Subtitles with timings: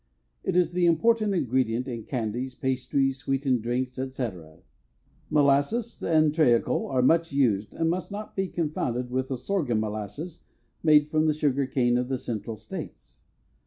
[0.43, 4.61] It is the important ingredient in candies, pastries, sweetened drinks, etc.
[5.29, 10.43] Molasses and treacle are much used and must not be confounded with the sorghum molasses
[10.81, 13.21] made from the sugarcane of the Central States.